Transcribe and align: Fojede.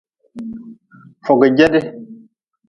Fojede. 1.25 1.79